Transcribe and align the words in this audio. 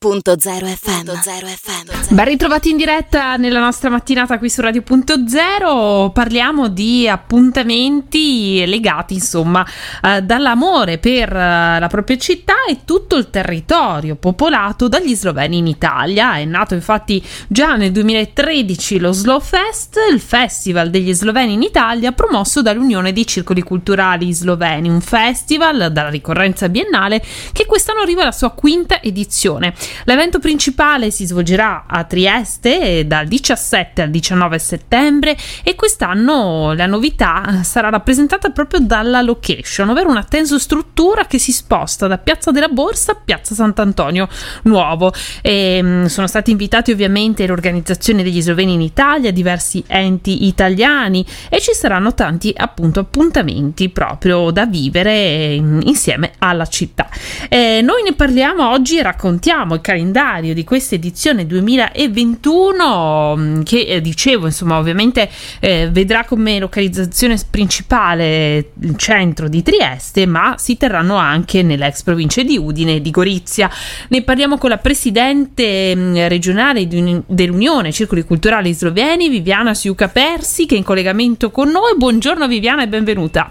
Punto.0 0.00 0.64
FM. 0.76 1.08
FM. 1.08 2.14
Ben 2.14 2.24
ritrovati 2.24 2.70
in 2.70 2.76
diretta 2.76 3.34
nella 3.34 3.58
nostra 3.58 3.90
mattinata 3.90 4.38
qui 4.38 4.48
su 4.48 4.60
Radio 4.60 4.82
Punto 4.82 5.26
Zero. 5.26 6.12
Parliamo 6.14 6.68
di 6.68 7.08
appuntamenti 7.08 8.64
legati, 8.64 9.14
insomma, 9.14 9.66
eh, 10.00 10.22
dall'amore 10.22 10.98
per 10.98 11.34
eh, 11.34 11.80
la 11.80 11.86
propria 11.90 12.16
città 12.16 12.64
e 12.68 12.84
tutto 12.84 13.16
il 13.16 13.28
territorio 13.28 14.14
popolato 14.14 14.86
dagli 14.86 15.16
sloveni 15.16 15.56
in 15.56 15.66
Italia. 15.66 16.36
È 16.36 16.44
nato 16.44 16.74
infatti 16.74 17.20
già 17.48 17.74
nel 17.74 17.90
2013 17.90 19.00
lo 19.00 19.10
Slow 19.10 19.40
Fest, 19.40 19.98
il 20.12 20.20
festival 20.20 20.90
degli 20.90 21.12
sloveni 21.12 21.54
in 21.54 21.62
Italia, 21.62 22.12
promosso 22.12 22.62
dall'Unione 22.62 23.12
dei 23.12 23.26
Circoli 23.26 23.62
Culturali 23.62 24.32
Sloveni, 24.32 24.88
un 24.88 25.00
festival 25.00 25.90
dalla 25.90 26.08
ricorrenza 26.08 26.68
biennale 26.68 27.20
che 27.50 27.66
quest'anno 27.66 28.02
arriva 28.02 28.22
alla 28.22 28.30
sua 28.30 28.52
quinta 28.52 29.02
edizione. 29.02 29.74
L'evento 30.04 30.38
principale 30.38 31.10
si 31.10 31.26
svolgerà 31.26 31.84
a 31.86 32.04
Trieste 32.04 33.06
dal 33.06 33.26
17 33.26 34.02
al 34.02 34.10
19 34.10 34.58
settembre 34.58 35.36
e 35.62 35.74
quest'anno 35.74 36.72
la 36.72 36.86
novità 36.86 37.60
sarà 37.62 37.88
rappresentata 37.88 38.50
proprio 38.50 38.80
dalla 38.80 39.20
location, 39.22 39.88
ovvero 39.88 40.10
una 40.10 40.24
tensostruttura 40.24 41.26
che 41.26 41.38
si 41.38 41.52
sposta 41.52 42.06
da 42.06 42.18
Piazza 42.18 42.50
della 42.50 42.68
Borsa 42.68 43.12
a 43.12 43.20
Piazza 43.22 43.54
Sant'Antonio 43.54 44.28
Nuovo. 44.62 45.12
E, 45.42 45.80
mm, 45.82 46.04
sono 46.06 46.26
stati 46.26 46.50
invitati 46.50 46.90
ovviamente 46.90 47.46
l'organizzazione 47.46 48.22
degli 48.22 48.40
sloveni 48.40 48.74
in 48.74 48.80
Italia, 48.80 49.30
diversi 49.30 49.84
enti 49.86 50.46
italiani 50.46 51.24
e 51.48 51.60
ci 51.60 51.72
saranno 51.72 52.14
tanti 52.14 52.52
appunto 52.56 53.00
appuntamenti 53.00 53.88
proprio 53.88 54.50
da 54.50 54.66
vivere 54.66 55.58
mm, 55.60 55.80
insieme 55.82 56.32
alla 56.38 56.66
città. 56.66 57.08
E 57.48 57.80
noi 57.82 58.02
ne 58.02 58.14
parliamo 58.14 58.70
oggi 58.70 58.98
e 58.98 59.02
raccontiamo 59.02 59.77
il 59.78 59.80
calendario 59.80 60.52
di 60.52 60.64
questa 60.64 60.96
edizione 60.96 61.46
2021 61.46 63.36
mm, 63.36 63.62
che 63.62 63.86
eh, 63.86 64.00
dicevo 64.00 64.46
insomma 64.46 64.78
ovviamente 64.78 65.28
eh, 65.60 65.88
vedrà 65.90 66.24
come 66.24 66.58
localizzazione 66.58 67.36
principale 67.50 68.72
il 68.80 68.96
centro 68.96 69.48
di 69.48 69.62
Trieste 69.62 70.26
ma 70.26 70.56
si 70.58 70.76
terranno 70.76 71.16
anche 71.16 71.62
nell'ex 71.62 72.02
provincia 72.02 72.42
di 72.42 72.58
Udine 72.58 72.96
e 72.96 73.00
di 73.00 73.10
Gorizia. 73.10 73.70
Ne 74.08 74.22
parliamo 74.22 74.58
con 74.58 74.70
la 74.70 74.78
presidente 74.78 75.94
mh, 75.94 76.00
mm, 76.00 76.14
regionale 76.28 76.86
di, 76.86 77.22
dell'Unione 77.26 77.92
Circoli 77.92 78.24
Culturali 78.24 78.72
Sloveni 78.72 79.28
Viviana 79.28 79.74
Siuca 79.74 80.08
Persi 80.08 80.66
che 80.66 80.74
è 80.74 80.78
in 80.78 80.84
collegamento 80.84 81.50
con 81.50 81.70
noi. 81.70 81.96
Buongiorno 81.96 82.46
Viviana 82.46 82.82
e 82.82 82.88
benvenuta. 82.88 83.50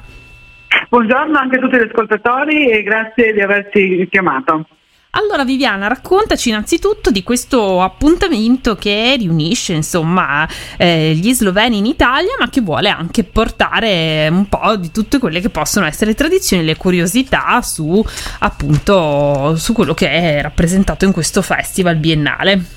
Buongiorno 0.90 1.38
anche 1.38 1.58
a 1.58 1.60
tutti 1.60 1.78
gli 1.78 1.88
ascoltatori 1.90 2.70
e 2.70 2.84
grazie 2.84 3.34
di 3.34 3.42
averci 3.42 4.08
chiamato. 4.10 4.66
Allora 5.12 5.44
Viviana, 5.44 5.88
raccontaci 5.88 6.50
innanzitutto 6.50 7.10
di 7.10 7.24
questo 7.24 7.82
appuntamento 7.82 8.76
che 8.76 9.16
riunisce 9.18 9.74
insomma 9.74 10.48
eh, 10.78 11.14
gli 11.16 11.34
sloveni 11.34 11.78
in 11.78 11.86
Italia, 11.86 12.34
ma 12.38 12.50
che 12.50 12.62
vuole 12.62 12.90
anche 12.90 13.24
portare 13.24 14.28
un 14.30 14.48
po' 14.48 14.76
di 14.76 14.92
tutte 14.92 15.18
quelle 15.18 15.42
che 15.42 15.50
possono 15.50 15.86
essere 15.88 16.12
le 16.12 16.16
tradizioni, 16.16 16.64
le 16.64 16.76
curiosità 16.76 17.62
su 17.62 18.04
appunto 18.40 19.56
su 19.56 19.74
quello 19.74 19.94
che 19.94 20.10
è 20.10 20.42
rappresentato 20.42 21.06
in 21.06 21.14
questo 21.14 21.42
festival 21.42 21.96
biennale. 21.96 22.77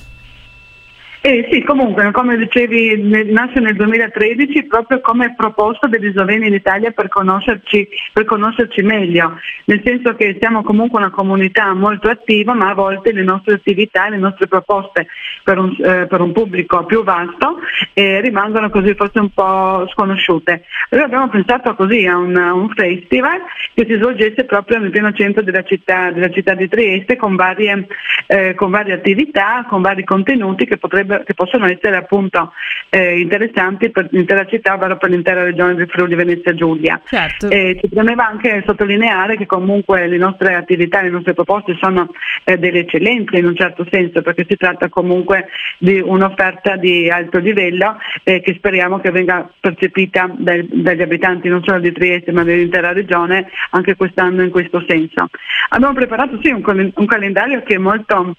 Eh 1.23 1.47
sì, 1.51 1.61
comunque, 1.61 2.09
come 2.11 2.35
dicevi, 2.35 3.29
nasce 3.31 3.59
nel 3.59 3.75
2013 3.75 4.63
proprio 4.63 5.01
come 5.01 5.35
proposta 5.35 5.85
degli 5.85 6.09
sloveni 6.09 6.47
in 6.47 6.55
Italia 6.55 6.89
per 6.89 7.09
conoscerci, 7.09 7.87
per 8.11 8.25
conoscerci, 8.25 8.81
meglio, 8.81 9.37
nel 9.65 9.83
senso 9.85 10.15
che 10.15 10.37
siamo 10.39 10.63
comunque 10.63 10.97
una 10.97 11.11
comunità 11.11 11.75
molto 11.75 12.09
attiva, 12.09 12.55
ma 12.55 12.69
a 12.69 12.73
volte 12.73 13.11
le 13.11 13.21
nostre 13.21 13.53
attività, 13.53 14.09
le 14.09 14.17
nostre 14.17 14.47
proposte 14.47 15.05
per 15.43 15.59
un, 15.59 15.75
eh, 15.79 16.07
per 16.07 16.21
un 16.21 16.31
pubblico 16.31 16.85
più 16.85 17.03
vasto 17.03 17.59
eh, 17.93 18.19
rimangono 18.21 18.71
così 18.71 18.95
forse 18.95 19.19
un 19.19 19.29
po' 19.29 19.87
sconosciute. 19.89 20.63
Allora 20.89 21.05
abbiamo 21.05 21.29
pensato 21.29 21.75
così 21.75 22.07
a 22.07 22.17
un, 22.17 22.35
un, 22.35 22.69
festival 22.73 23.41
che 23.75 23.85
si 23.87 23.93
svolgesse 23.93 24.45
proprio 24.45 24.79
nel 24.79 24.89
pieno 24.89 25.11
centro 25.13 25.43
della 25.43 25.63
città, 25.63 26.09
della 26.09 26.31
città 26.31 26.55
di 26.55 26.67
Trieste 26.67 27.15
con 27.15 27.35
varie, 27.35 27.85
eh, 28.25 28.55
con 28.55 28.71
varie 28.71 28.93
attività, 28.93 29.67
con 29.69 29.83
vari 29.83 30.03
contenuti 30.03 30.65
che 30.65 30.77
potrebbero 30.77 31.10
che 31.19 31.33
possono 31.33 31.65
essere 31.65 31.95
appunto 31.95 32.53
eh, 32.89 33.19
interessanti 33.19 33.89
per 33.89 34.07
l'intera 34.11 34.45
città, 34.45 34.73
ovvero 34.73 34.97
per 34.97 35.09
l'intera 35.09 35.43
regione 35.43 35.75
del 35.75 35.89
Friuli 35.89 36.15
Venezia 36.15 36.53
Giulia. 36.53 37.01
Certo. 37.05 37.49
Eh, 37.49 37.77
ci 37.81 37.89
premeva 37.89 38.27
anche 38.27 38.63
sottolineare 38.65 39.37
che 39.37 39.45
comunque 39.45 40.07
le 40.07 40.17
nostre 40.17 40.55
attività, 40.55 41.01
le 41.01 41.09
nostre 41.09 41.33
proposte 41.33 41.75
sono 41.79 42.09
eh, 42.43 42.57
delle 42.57 42.79
eccellenze 42.79 43.37
in 43.37 43.45
un 43.45 43.55
certo 43.55 43.85
senso, 43.89 44.21
perché 44.21 44.45
si 44.47 44.55
tratta 44.55 44.89
comunque 44.89 45.47
di 45.77 45.99
un'offerta 45.99 46.75
di 46.75 47.09
alto 47.09 47.39
livello 47.39 47.97
eh, 48.23 48.41
che 48.41 48.53
speriamo 48.55 48.99
che 48.99 49.11
venga 49.11 49.49
percepita 49.59 50.29
dai, 50.37 50.67
dagli 50.71 51.01
abitanti 51.01 51.47
non 51.47 51.63
solo 51.63 51.79
di 51.79 51.91
Trieste 51.91 52.31
ma 52.31 52.43
dell'intera 52.43 52.91
regione 52.91 53.49
anche 53.71 53.95
quest'anno 53.95 54.43
in 54.43 54.49
questo 54.49 54.83
senso. 54.87 55.27
Abbiamo 55.69 55.93
preparato 55.93 56.39
sì 56.41 56.51
un, 56.51 56.91
un 56.93 57.05
calendario 57.05 57.63
che 57.63 57.75
è 57.75 57.77
molto 57.77 58.35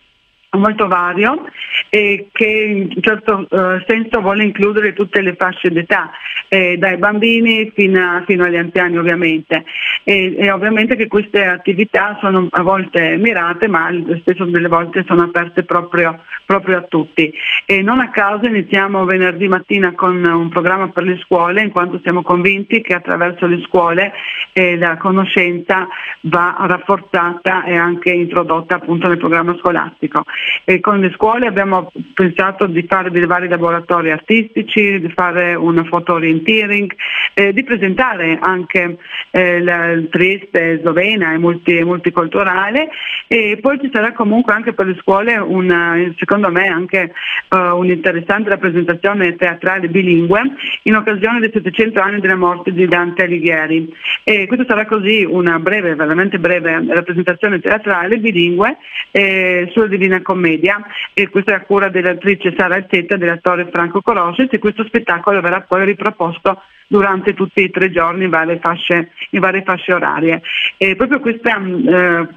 molto 0.59 0.87
vario 0.87 1.47
e 1.89 2.29
che 2.33 2.47
in 2.47 2.93
un 2.95 3.03
certo 3.03 3.47
uh, 3.49 3.83
senso 3.87 4.21
vuole 4.21 4.45
includere 4.45 4.93
tutte 4.93 5.21
le 5.23 5.35
fasce 5.35 5.71
d'età, 5.71 6.11
eh, 6.49 6.77
dai 6.77 6.97
bambini 6.99 7.71
fino, 7.75 8.01
a, 8.01 8.23
fino, 8.27 8.45
agli 8.45 8.57
anziani 8.57 8.99
ovviamente. 8.99 9.65
E, 10.05 10.35
e, 10.39 10.51
ovviamente 10.51 10.97
che 10.97 11.07
queste 11.07 11.45
attività 11.47 12.19
sono 12.21 12.49
a 12.51 12.63
volte 12.63 13.17
mirate 13.17 13.69
ma 13.69 13.89
spesso 14.21 14.45
delle 14.45 14.69
volte 14.69 15.05
sono 15.07 15.23
aperte 15.23 15.65
proprio, 15.65 16.23
proprio 16.45 16.79
a 16.79 16.83
tutti. 16.83 17.33
E 17.65 17.83
non 17.83 18.01
a 18.01 18.11
caso 18.11 18.47
iniziamo 18.47 19.05
venerdì 19.05 19.49
mattina 19.49 19.93
con 19.93 20.23
un 20.25 20.49
programma 20.49 20.89
per 20.89 21.05
le 21.05 21.19
scuole 21.25 21.63
in 21.63 21.71
quanto 21.71 22.01
siamo 22.03 22.23
convinti 22.23 22.81
che 22.83 22.95
attraverso 22.95 23.47
le 23.47 23.63
scuole 23.67 24.13
eh, 24.53 24.77
la 24.77 24.97
conoscenza 24.99 25.89
va 26.23 26.57
rafforzata 26.59 27.65
e 27.65 27.77
anche 27.77 28.11
introdotta 28.11 28.77
appunto 28.77 29.09
nel 29.09 29.19
programma 29.19 29.57
scolastico. 29.59 30.25
E 30.65 30.81
con 30.81 31.01
le 31.01 31.11
scuole 31.15 31.47
abbiamo 31.47 31.91
pensato 32.15 32.67
di 32.67 32.85
fare 32.89 33.11
dei 33.11 33.27
vari 33.27 33.49
laboratori 33.49 34.11
artistici, 34.11 35.01
di 35.01 35.13
fare 35.15 35.55
un 35.55 35.87
photo 35.89 36.15
orienteering, 36.15 36.95
eh, 37.35 37.53
di 37.53 37.65
presentare 37.65 38.39
anche 38.41 38.99
eh, 39.31 39.63
la 39.63 40.01
Trieste 40.11 40.79
slovena 40.81 41.33
e 41.33 41.39
multi, 41.39 41.83
multiculturale 41.85 42.89
e 43.27 43.59
poi 43.61 43.79
ci 43.81 43.91
sarà 43.93 44.13
comunque 44.13 44.53
anche 44.53 44.73
per 44.73 44.87
le 44.87 44.97
scuole 45.01 45.37
una, 45.37 45.97
secondo 46.17 46.51
me 46.51 46.67
anche 46.67 47.13
uh, 47.49 47.77
un'interessante 47.77 48.51
rappresentazione 48.51 49.37
teatrale 49.37 49.89
bilingue 49.89 50.43
in 50.83 50.97
occasione 50.97 51.41
dei 51.41 51.51
700 51.53 52.01
anni 52.01 52.21
della 52.21 52.37
morte 52.37 52.73
di 52.73 52.87
Dante 52.87 53.25
Alighieri. 53.25 53.93
E 54.25 54.47
questa 54.47 54.67
sarà 54.69 54.87
così 54.87 55.25
una 55.25 55.59
breve, 55.59 55.95
veramente 55.95 56.39
breve 56.39 56.85
rappresentazione 56.89 57.61
teatrale 57.61 58.19
bilingue 58.19 58.77
eh, 59.11 59.71
sulla 59.73 59.87
Divina 59.87 60.21
Commedia 60.21 60.32
commedia 60.33 60.81
e 61.13 61.29
questa 61.29 61.53
è 61.53 61.55
a 61.57 61.61
cura 61.61 61.89
dell'attrice 61.89 62.55
Sara 62.57 62.77
Alzetta 62.77 63.15
e 63.15 63.19
dell'attore 63.19 63.69
Franco 63.71 64.01
Colosces 64.01 64.49
e 64.51 64.59
questo 64.59 64.85
spettacolo 64.85 65.41
verrà 65.43 65.61
poi 65.61 65.85
riproposto 65.85 66.63
durante 66.87 67.35
tutti 67.35 67.63
i 67.63 67.71
tre 67.71 67.91
giorni 67.91 68.25
in 68.25 68.31
varie 68.31 68.59
fasce, 68.59 69.13
in 69.31 69.41
varie 69.41 69.63
fasce 69.63 69.93
orarie. 69.93 70.43
E 70.79 70.97
proprio 70.97 71.21
questa, 71.21 71.57
eh, 71.57 72.29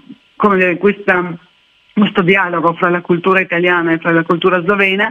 dire, 0.55 0.77
questa, 0.77 1.37
questo 1.93 2.21
dialogo 2.21 2.73
fra 2.73 2.89
la 2.89 3.01
cultura 3.01 3.39
italiana 3.39 3.93
e 3.93 3.99
fra 3.99 4.11
la 4.11 4.23
cultura 4.23 4.61
slovena 4.61 5.09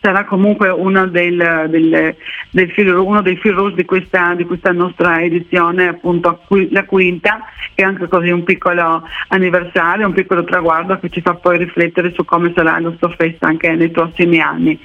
sarà 0.00 0.24
comunque 0.24 0.68
uno, 0.70 1.06
del, 1.06 1.66
del, 1.68 2.16
del 2.50 2.70
fil, 2.72 2.94
uno 2.94 3.20
dei 3.22 3.36
fil 3.36 3.52
rouge 3.52 3.76
di 3.76 3.84
questa, 3.84 4.34
di 4.34 4.44
questa, 4.44 4.72
nostra 4.72 5.20
edizione, 5.22 5.88
appunto 5.88 6.40
la 6.70 6.84
quinta, 6.84 7.40
e 7.74 7.82
anche 7.82 8.08
così 8.08 8.30
un 8.30 8.44
piccolo 8.44 9.02
anniversario, 9.28 10.06
un 10.06 10.14
piccolo 10.14 10.44
traguardo 10.44 10.98
che 10.98 11.10
ci 11.10 11.20
fa 11.20 11.34
poi 11.34 11.58
riflettere 11.58 12.12
su 12.12 12.24
come 12.24 12.52
sarà 12.54 12.78
il 12.78 12.84
nostro 12.84 13.10
festa 13.10 13.46
anche 13.46 13.74
nei 13.74 13.90
prossimi 13.90 14.40
anni. 14.40 14.78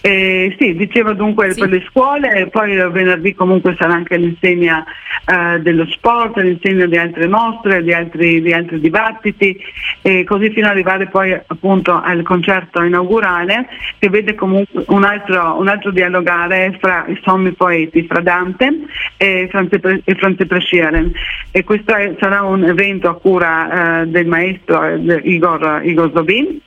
Eh, 0.00 0.54
sì, 0.58 0.74
dicevo 0.76 1.14
dunque 1.14 1.52
sì. 1.52 1.60
per 1.60 1.70
le 1.70 1.84
scuole, 1.88 2.48
poi 2.50 2.76
venerdì 2.90 3.34
comunque 3.34 3.74
sarà 3.78 3.94
anche 3.94 4.16
l'insegna 4.16 4.84
eh, 5.26 5.58
dello 5.60 5.84
sport, 5.86 6.36
l'insegna 6.36 6.86
di 6.86 6.96
altre 6.96 7.26
mostre, 7.26 7.82
di 7.82 7.92
altri, 7.92 8.40
di 8.40 8.52
altri 8.52 8.78
dibattiti, 8.78 9.58
e 10.02 10.22
così 10.24 10.50
fino 10.50 10.66
ad 10.66 10.72
arrivare 10.72 11.08
poi 11.08 11.32
appunto 11.32 12.00
al 12.00 12.22
concerto 12.22 12.82
inaugurale 12.82 13.66
che 13.98 14.08
vede 14.08 14.34
comunque 14.34 14.84
un 14.88 15.02
altro, 15.02 15.58
un 15.58 15.68
altro 15.68 15.90
dialogare 15.90 16.76
fra 16.80 17.04
i 17.08 17.18
sommi 17.22 17.52
poeti, 17.52 18.06
fra 18.06 18.20
Dante 18.20 18.72
e 19.16 19.48
e 19.48 20.14
Franze 20.14 20.46
Prescieren. 20.46 21.12
E 21.50 21.64
questo 21.64 21.94
è, 21.94 22.14
sarà 22.20 22.42
un 22.42 22.64
evento 22.64 23.08
a 23.08 23.14
cura 23.14 24.02
eh, 24.02 24.06
del 24.06 24.26
maestro 24.26 24.84
eh, 24.84 25.20
Igor, 25.24 25.80
Igor 25.84 26.12
Zobin 26.14 26.60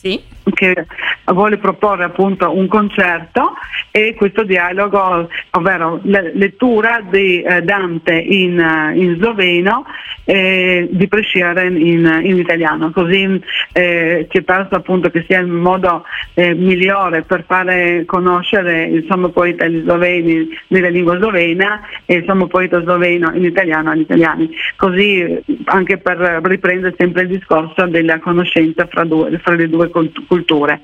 sì. 0.00 0.20
che 0.54 0.86
vuole 1.32 1.58
proporre 1.58 2.04
appunto 2.04 2.54
un 2.56 2.66
concerto 2.68 3.54
e 3.90 4.14
questo 4.14 4.44
dialogo, 4.44 5.28
ovvero 5.50 6.00
la 6.04 6.22
lettura 6.32 7.02
di 7.08 7.42
eh, 7.42 7.62
Dante 7.62 8.14
in, 8.14 8.58
uh, 8.58 8.96
in 8.96 9.16
sloveno 9.16 9.84
eh, 10.24 10.88
di 10.90 11.08
Prescieren 11.08 11.76
in, 11.76 12.20
in, 12.22 12.38
italiano, 12.38 12.92
così 12.92 13.42
eh, 13.72 14.28
ci 14.30 14.42
penso 14.42 14.76
appunto 14.76 15.10
che 15.10 15.24
sia 15.26 15.40
il 15.40 15.48
modo 15.48 16.04
eh, 16.34 16.54
migliore 16.54 17.22
per 17.22 17.44
fare 17.46 18.04
conoscere 18.06 18.84
il 18.84 19.04
sommo 19.08 19.30
poeta 19.30 19.64
agli 19.64 19.80
sloveni 19.82 20.48
nella 20.68 20.88
lingua 20.88 21.16
slovena 21.16 21.80
e 22.06 22.16
il 22.16 22.24
sommo 22.26 22.46
poeta 22.46 22.80
sloveno 22.80 23.32
in 23.34 23.44
italiano 23.44 23.90
agli 23.90 24.00
italiani, 24.00 24.50
così 24.76 25.42
anche 25.64 25.98
per 25.98 26.40
riprendere 26.44 26.94
sempre 26.96 27.22
il 27.22 27.28
discorso 27.28 27.86
della 27.86 28.18
conoscenza 28.20 28.86
fra, 28.86 29.04
due, 29.04 29.36
fra 29.38 29.54
le 29.54 29.68
due 29.68 29.88
culture. 29.88 30.80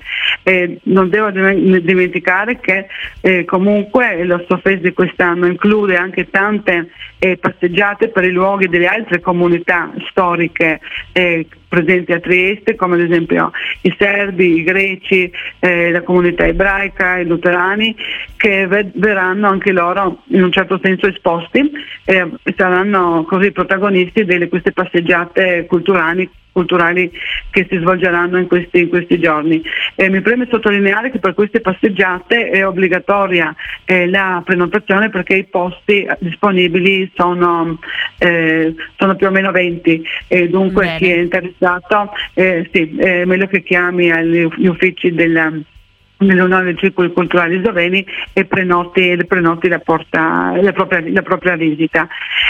Non 0.83 1.09
devo 1.09 1.29
dimenticare 1.31 2.59
che 2.59 2.87
eh, 3.21 3.45
comunque 3.45 4.23
lo 4.23 4.41
Stofes 4.45 4.79
di 4.79 4.93
quest'anno 4.93 5.45
include 5.45 5.97
anche 5.97 6.29
tante 6.29 6.89
eh, 7.19 7.37
passeggiate 7.37 8.09
per 8.09 8.23
i 8.23 8.31
luoghi 8.31 8.67
delle 8.67 8.87
altre 8.87 9.19
comunità 9.19 9.91
storiche 10.09 10.79
eh, 11.11 11.47
presenti 11.67 12.13
a 12.13 12.19
Trieste, 12.19 12.75
come 12.75 12.95
ad 12.95 13.01
esempio 13.01 13.51
i 13.81 13.93
serbi, 13.97 14.59
i 14.59 14.63
greci, 14.63 15.29
eh, 15.59 15.91
la 15.91 16.01
comunità 16.01 16.45
ebraica, 16.45 17.17
i 17.17 17.25
luterani, 17.25 17.95
che 18.37 18.67
ve- 18.67 18.91
verranno 18.93 19.47
anche 19.49 19.71
loro 19.71 20.23
in 20.27 20.43
un 20.43 20.51
certo 20.51 20.79
senso 20.81 21.07
esposti 21.07 21.69
e 22.05 22.31
saranno 22.55 23.25
così 23.27 23.51
protagonisti 23.51 24.23
di 24.23 24.47
queste 24.47 24.71
passeggiate 24.71 25.65
culturali 25.67 26.29
culturali 26.57 27.11
che 27.51 27.67
si 27.69 27.77
svolgeranno 27.77 28.39
in 28.39 28.47
questi, 28.47 28.79
in 28.79 28.89
questi 28.89 29.19
giorni. 29.19 29.61
Eh, 29.93 30.09
mi 30.09 30.21
preme 30.21 30.47
sottolineare 30.49 31.11
che 31.11 31.19
per 31.19 31.35
queste 31.35 31.61
passeggiate 31.61 32.49
è 32.49 32.65
obbligatoria 32.65 33.55
eh, 33.85 34.07
la 34.07 34.41
prenotazione 34.43 35.11
perché 35.11 35.35
i 35.35 35.43
posti 35.43 36.07
disponibili 36.17 37.11
sono, 37.15 37.77
eh, 38.17 38.73
sono 38.97 39.15
più 39.15 39.27
o 39.27 39.31
meno 39.31 39.51
20 39.51 40.03
e 40.27 40.49
dunque 40.49 40.85
Bene. 40.85 40.97
chi 40.97 41.11
è 41.11 41.17
interessato 41.17 42.09
eh, 42.33 42.67
sì, 42.73 42.95
è 42.97 43.25
meglio 43.25 43.45
che 43.45 43.61
chiami 43.61 44.11
agli 44.11 44.67
uffici 44.67 45.13
della 45.13 45.51
nell'Unione 46.19 46.63
dei 46.63 46.77
Circoli 46.77 47.11
Culturali 47.11 47.59
Sloveni 47.61 48.05
e 48.33 48.45
prenoti, 48.45 49.17
prenoti 49.27 49.67
la, 49.67 49.79
porta, 49.79 50.53
la, 50.59 50.71
propria, 50.71 51.03
la, 51.11 51.21
propria, 51.21 51.55
visita. 51.55 52.07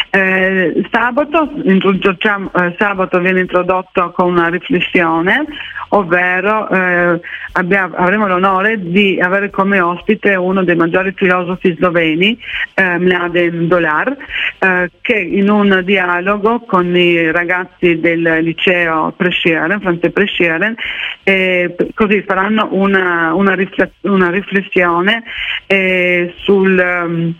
Eh, 0.10 0.88
sabato, 0.92 1.50
eh, 1.64 2.75
sabato, 2.78 3.19
viene 3.19 3.42
introdotto 3.42 4.12
con 4.12 4.31
una 4.31 4.48
riflessione, 4.48 5.46
ovvero 5.90 6.69
eh, 6.69 7.19
abbiamo, 7.54 7.96
avremo 7.96 8.28
l'onore 8.28 8.80
di 8.80 9.19
avere 9.19 9.50
come 9.50 9.80
ospite 9.80 10.36
uno 10.36 10.63
dei 10.63 10.75
maggiori 10.75 11.13
filosofi 11.16 11.75
sloveni, 11.78 12.38
eh, 12.74 12.98
Mladen 12.98 13.68
Dolar, 13.68 14.16
eh, 14.60 14.92
che 15.02 15.18
in 15.18 15.50
un 15.50 15.81
dialogo 15.84 16.62
con 16.62 16.96
i 16.96 17.31
ragazzi 17.31 18.00
del 18.00 18.40
liceo 18.42 19.13
Prescieren, 19.16 19.81
Franze 19.81 20.12
Prescieren, 20.12 20.75
eh, 21.24 21.75
così 21.94 22.24
faranno 22.25 22.70
una, 22.72 23.34
una 23.34 23.56
una 24.01 24.30
riflessione 24.30 25.24
eh, 25.65 26.33
sul, 26.38 26.77
um, 26.77 27.33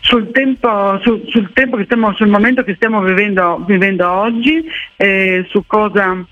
sul, 0.00 0.30
tempo, 0.30 0.98
sul, 1.02 1.22
sul, 1.28 1.52
tempo, 1.52 1.76
che 1.76 1.84
stiamo, 1.84 2.14
sul 2.14 2.28
momento 2.28 2.62
che 2.64 2.74
stiamo 2.74 3.00
vivendo, 3.02 3.62
vivendo 3.66 4.10
oggi, 4.10 4.64
eh, 4.96 5.46
su 5.48 5.64
cosa 5.66 6.24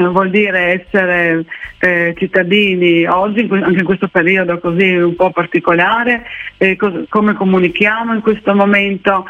vuol 0.00 0.30
dire 0.30 0.84
essere 0.84 1.44
eh, 1.78 2.14
cittadini 2.16 3.06
oggi, 3.06 3.46
anche 3.50 3.78
in 3.78 3.84
questo 3.84 4.08
periodo 4.08 4.58
così 4.58 4.90
un 4.96 5.14
po' 5.14 5.30
particolare, 5.30 6.24
eh, 6.56 6.76
cos- 6.76 7.04
come 7.08 7.34
comunichiamo 7.34 8.14
in 8.14 8.20
questo 8.20 8.54
momento, 8.54 9.26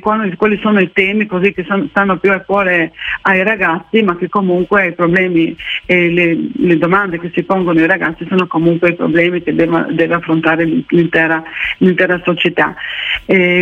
quali, 0.00 0.34
quali, 0.36 0.58
sono 0.62 0.80
i 0.80 0.90
temi 0.92 1.26
così 1.26 1.52
che 1.52 1.64
son, 1.64 1.88
stanno 1.90 2.16
più 2.18 2.32
a 2.32 2.40
cuore 2.40 2.92
ai 3.22 3.42
ragazzi, 3.42 4.02
ma 4.02 4.16
che 4.16 4.28
comunque 4.28 4.88
i 4.88 4.92
problemi 4.92 5.56
e 5.84 6.10
le, 6.10 6.38
le, 6.54 6.78
domande 6.78 7.18
che 7.18 7.30
si 7.34 7.42
pongono 7.42 7.80
ai 7.80 7.86
ragazzi 7.86 8.26
sono 8.28 8.46
comunque 8.46 8.90
i 8.90 8.94
problemi 8.94 9.42
che 9.42 9.54
deve, 9.54 9.86
deve 9.90 10.14
affrontare 10.14 10.64
l'intera, 10.64 11.42
l'intera 11.78 12.20
società. 12.24 12.74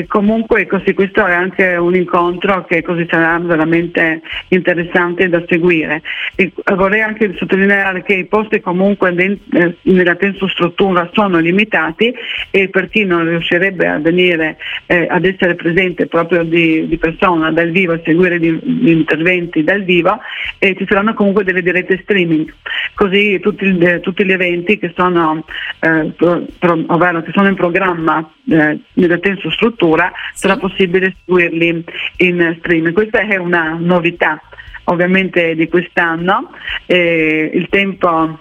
comunque 0.06 0.66
così, 0.66 0.92
questo 0.92 1.24
è 1.24 1.32
anche 1.32 1.76
un 1.76 1.94
incontro 1.94 2.64
che 2.64 2.82
così 2.82 3.06
sarà 3.08 3.38
veramente 3.38 4.20
interessante 4.48 5.28
da 5.28 5.42
seguire. 5.48 6.02
E 6.36 6.43
vorrei 6.74 7.02
anche 7.02 7.34
sottolineare 7.36 8.02
che 8.02 8.14
i 8.14 8.26
posti 8.26 8.60
comunque 8.60 9.14
eh, 9.14 9.76
nella 9.82 10.14
tensostruttura 10.14 11.08
sono 11.12 11.38
limitati 11.38 12.12
e 12.50 12.68
per 12.68 12.88
chi 12.88 13.04
non 13.04 13.28
riuscirebbe 13.28 13.86
a 13.86 13.98
venire 13.98 14.56
eh, 14.86 15.06
ad 15.08 15.24
essere 15.24 15.54
presente 15.54 16.06
proprio 16.06 16.42
di, 16.42 16.86
di, 16.88 16.98
persona 16.98 17.50
dal 17.50 17.70
vivo 17.70 17.92
a 17.92 18.00
seguire 18.04 18.38
gli, 18.38 18.52
gli 18.52 18.90
interventi 18.90 19.62
dal 19.62 19.82
vivo 19.82 20.18
eh, 20.58 20.74
ci 20.76 20.86
saranno 20.88 21.14
comunque 21.14 21.44
delle 21.44 21.62
dirette 21.62 22.00
streaming. 22.02 22.52
Così 22.94 23.38
tutti, 23.40 23.76
eh, 23.78 24.00
tutti 24.00 24.24
gli 24.24 24.32
eventi 24.32 24.78
che 24.78 24.92
sono, 24.96 25.44
eh, 25.80 26.12
pro, 26.16 26.44
pro, 26.58 26.84
ovvero, 26.86 27.22
che 27.22 27.32
sono 27.32 27.48
in 27.48 27.54
programma 27.54 28.28
eh, 28.50 28.78
nella 28.94 29.18
tensostruttura 29.18 30.12
sarà 30.34 30.56
possibile 30.56 31.14
seguirli 31.24 31.84
in 32.18 32.56
streaming. 32.58 32.94
Questa 32.94 33.20
è 33.20 33.36
una 33.36 33.76
novità 33.78 34.40
ovviamente 34.84 35.54
di 35.54 35.68
quest'anno, 35.68 36.50
eh, 36.86 37.50
il 37.52 37.68
tempo 37.68 38.38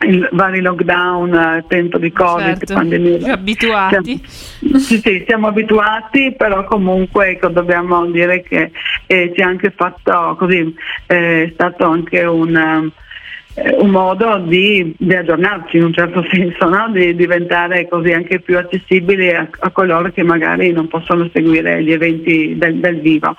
i 0.00 0.28
vari 0.30 0.60
lockdown, 0.60 1.64
tempo 1.66 1.98
di 1.98 2.12
Covid, 2.12 2.58
certo, 2.58 2.74
pandemia. 2.74 3.18
Più 3.18 3.32
abituati. 3.32 4.22
Siamo, 4.22 4.78
sì, 4.78 4.98
sì, 4.98 5.24
siamo 5.26 5.48
abituati, 5.48 6.34
però 6.36 6.64
comunque 6.64 7.30
ecco, 7.30 7.48
dobbiamo 7.48 8.06
dire 8.06 8.42
che 8.42 8.70
eh, 9.06 9.32
ci 9.34 9.42
ha 9.42 9.48
anche 9.48 9.72
fatto 9.74 10.36
così, 10.38 10.72
eh, 11.06 11.44
è 11.44 11.50
stato 11.52 11.86
anche 11.86 12.22
un 12.22 12.90
un 13.78 13.90
modo 13.90 14.38
di, 14.38 14.94
di, 14.96 15.14
aggiornarci 15.14 15.76
in 15.76 15.84
un 15.84 15.92
certo 15.92 16.24
senso, 16.30 16.68
no? 16.68 16.88
di 16.90 17.14
diventare 17.14 17.88
così 17.88 18.12
anche 18.12 18.40
più 18.40 18.58
accessibili 18.58 19.30
a, 19.30 19.48
a, 19.60 19.70
coloro 19.70 20.10
che 20.10 20.22
magari 20.22 20.72
non 20.72 20.88
possono 20.88 21.28
seguire 21.32 21.82
gli 21.82 21.92
eventi 21.92 22.56
del, 22.56 22.76
del 22.76 23.00
vivo. 23.00 23.36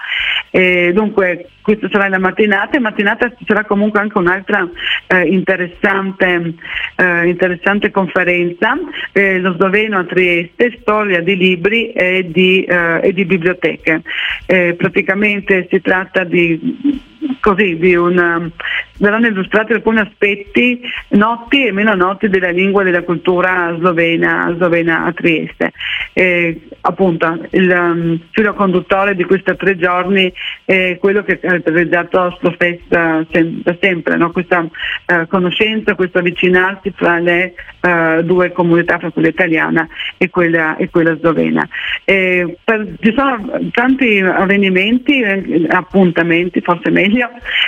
E 0.51 0.91
dunque 0.93 1.49
questa 1.61 1.87
sarà 1.91 2.09
la 2.09 2.17
mattinata 2.17 2.77
e 2.77 2.79
mattinata 2.79 3.29
ci 3.37 3.45
sarà 3.45 3.63
comunque 3.63 3.99
anche 3.99 4.17
un'altra 4.17 4.67
eh, 5.07 5.27
interessante, 5.27 6.55
eh, 6.95 7.27
interessante, 7.27 7.91
conferenza, 7.91 8.75
eh, 9.11 9.39
lo 9.39 9.53
sloveno 9.53 9.99
a 9.99 10.03
Trieste, 10.05 10.77
storia 10.81 11.21
di 11.21 11.37
libri 11.37 11.91
e 11.91 12.25
di, 12.31 12.63
eh, 12.63 13.01
e 13.03 13.13
di 13.13 13.25
biblioteche. 13.25 14.01
Eh, 14.47 14.73
praticamente 14.75 15.67
si 15.69 15.79
tratta 15.81 16.23
di 16.23 17.08
così 17.39 17.77
un, 17.95 18.51
verranno 18.97 19.27
illustrati 19.27 19.73
alcuni 19.73 19.99
aspetti 19.99 20.81
noti 21.09 21.65
e 21.65 21.71
meno 21.71 21.93
noti 21.95 22.29
della 22.29 22.49
lingua 22.49 22.81
e 22.81 22.85
della 22.85 23.03
cultura 23.03 23.75
slovena, 23.77 24.53
slovena 24.55 25.05
a 25.05 25.13
Trieste. 25.13 25.71
Eh, 26.13 26.61
appunto 26.81 27.45
il 27.51 27.69
um, 27.69 28.19
filo 28.31 28.53
conduttore 28.53 29.15
di 29.15 29.23
questi 29.23 29.55
tre 29.55 29.77
giorni 29.77 30.31
è 30.65 30.97
quello 30.99 31.23
che 31.23 31.33
ha 31.33 31.37
caratterizzato 31.37 32.37
Slofest 32.39 32.81
da, 32.87 33.25
da 33.29 33.77
sempre, 33.79 34.17
no? 34.17 34.31
questa 34.31 34.59
uh, 34.59 35.27
conoscenza, 35.27 35.95
questo 35.95 36.19
avvicinarsi 36.19 36.91
fra 36.95 37.19
le 37.19 37.53
uh, 37.81 38.21
due 38.23 38.51
comunità, 38.51 38.97
fra 38.97 39.11
quella 39.11 39.29
italiana 39.29 39.87
e 40.17 40.29
quella, 40.29 40.77
e 40.77 40.89
quella 40.89 41.15
slovena. 41.17 41.67
Eh, 42.03 42.57
per, 42.63 42.87
ci 43.01 43.13
sono 43.15 43.69
tanti 43.71 44.19
avvenimenti, 44.19 45.21
eh, 45.21 45.65
appuntamenti, 45.69 46.61
forse 46.61 46.89
meglio, 46.89 47.18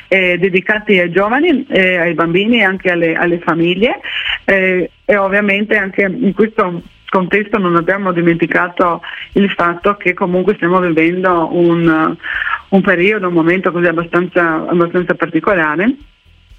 eh, 0.07 0.37
dedicati 0.37 0.99
ai 0.99 1.11
giovani, 1.11 1.65
eh, 1.69 1.97
ai 1.97 2.13
bambini 2.13 2.59
e 2.59 2.63
anche 2.63 2.91
alle, 2.91 3.13
alle 3.13 3.39
famiglie. 3.39 3.99
Eh, 4.45 4.89
e 5.05 5.17
ovviamente 5.17 5.77
anche 5.77 6.03
in 6.03 6.33
questo 6.33 6.81
contesto 7.09 7.57
non 7.57 7.75
abbiamo 7.75 8.13
dimenticato 8.13 9.01
il 9.33 9.49
fatto 9.51 9.97
che 9.97 10.13
comunque 10.13 10.55
stiamo 10.55 10.79
vivendo 10.79 11.49
un, 11.51 12.15
un 12.69 12.81
periodo, 12.81 13.27
un 13.27 13.33
momento 13.33 13.71
così 13.71 13.87
abbastanza, 13.87 14.67
abbastanza 14.67 15.13
particolare. 15.15 15.95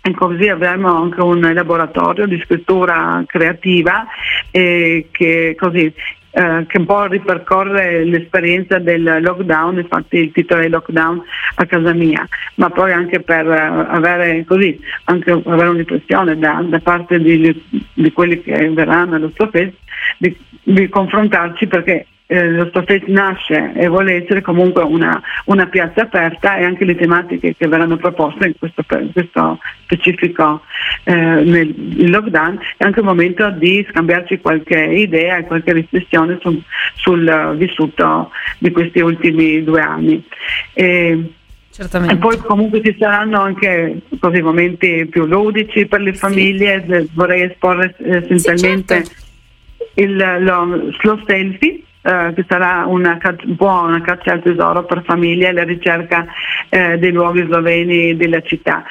E 0.04 0.12
così 0.14 0.48
avremo 0.48 1.00
anche 1.00 1.20
un 1.20 1.40
laboratorio 1.40 2.26
di 2.26 2.40
scrittura 2.44 3.22
creativa 3.24 4.04
eh, 4.50 5.06
che 5.12 5.54
così 5.56 5.94
eh, 6.32 6.64
che 6.66 6.78
un 6.78 6.86
po' 6.86 7.04
ripercorre 7.04 8.04
l'esperienza 8.04 8.78
del 8.78 9.18
lockdown, 9.20 9.78
infatti 9.78 10.16
il 10.16 10.32
titolo 10.32 10.62
è 10.62 10.68
Lockdown 10.68 11.22
a 11.56 11.66
casa 11.66 11.92
mia, 11.92 12.26
ma 12.54 12.70
poi 12.70 12.92
anche 12.92 13.20
per 13.20 13.46
eh, 13.46 13.58
avere 13.58 14.44
così, 14.46 14.80
anche 15.04 15.30
avere 15.30 15.68
un'impressione 15.68 16.38
da, 16.38 16.64
da 16.66 16.78
parte 16.80 17.18
di, 17.18 17.62
di, 17.92 18.12
quelli 18.12 18.40
che 18.40 18.70
verranno 18.70 19.16
allo 19.16 19.30
Stofest 19.34 19.74
di, 20.16 20.34
di 20.62 20.88
confrontarci 20.88 21.66
perché 21.66 22.06
eh, 22.32 22.48
lo 22.48 22.66
Stofet 22.68 23.04
nasce 23.08 23.72
e 23.74 23.88
vuole 23.88 24.22
essere 24.22 24.40
comunque 24.40 24.82
una, 24.82 25.20
una, 25.44 25.66
piazza 25.66 26.02
aperta 26.02 26.56
e 26.56 26.64
anche 26.64 26.86
le 26.86 26.94
tematiche 26.94 27.54
che 27.54 27.68
verranno 27.68 27.98
proposte 27.98 28.46
in 28.46 28.54
questo, 28.58 28.82
in 28.98 29.12
questo 29.12 29.58
specifico 29.82 30.62
eh, 31.04 31.12
nel 31.12 32.10
lockdown 32.10 32.58
è 32.78 32.84
anche 32.84 33.00
un 33.00 33.06
momento 33.06 33.50
di 33.50 33.86
scambiarci 33.90 34.40
qualche 34.40 34.82
idea 34.82 35.36
e 35.36 35.44
qualche 35.44 35.74
riflessione 35.74 36.38
su, 36.40 36.58
sul 36.94 37.54
vissuto 37.58 38.30
di 38.58 38.70
questi 38.70 39.00
ultimi 39.00 39.62
due 39.62 39.80
anni. 39.82 40.24
E, 40.72 41.32
Certamente. 41.70 42.14
E 42.14 42.16
poi 42.18 42.38
comunque 42.38 42.82
ci 42.82 42.96
saranno 42.98 43.40
anche 43.40 44.00
così, 44.18 44.40
momenti 44.40 45.06
più 45.06 45.26
ludici 45.26 45.86
per 45.86 46.00
le 46.00 46.14
famiglie, 46.14 46.84
sì. 46.86 47.10
vorrei 47.12 47.42
esporre 47.42 47.94
essenzialmente 47.98 49.04
sì, 49.04 49.10
certo. 49.10 50.00
il, 50.00 50.44
lo 50.44 50.92
slow 50.98 51.18
selfie. 51.26 51.82
Uh, 52.02 52.34
che 52.34 52.44
sarà 52.48 52.84
una, 52.84 53.16
una 53.58 54.00
caccia 54.00 54.32
al 54.32 54.42
tesoro 54.42 54.84
per 54.84 55.04
famiglie 55.04 55.46
e 55.46 55.52
la 55.52 55.62
ricerca 55.62 56.26
uh, 56.68 56.98
dei 56.98 57.12
luoghi 57.12 57.44
sloveni 57.44 58.16
della 58.16 58.40
città. 58.40 58.82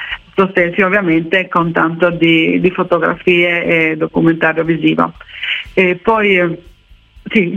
Selfie 0.54 0.82
ovviamente 0.82 1.46
con 1.48 1.72
tanto 1.72 2.08
di, 2.08 2.58
di 2.58 2.70
fotografie 2.70 3.64
e 3.90 3.96
documentario 3.98 4.64
visivo. 4.64 5.12
E 5.74 5.96
poi 5.96 6.38
uh, 6.38 6.58
sì, 7.30 7.54